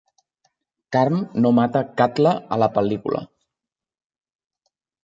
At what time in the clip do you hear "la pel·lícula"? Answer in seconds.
2.65-3.25